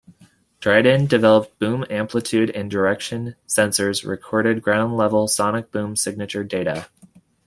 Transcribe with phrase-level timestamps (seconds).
[0.61, 6.87] Dryden-developed Boom Amplitude and Direction Sensors recorded ground-level sonic boom signature data.